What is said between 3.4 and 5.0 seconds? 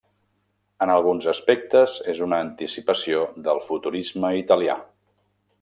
del futurisme italià.